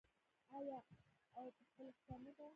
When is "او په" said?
1.37-1.63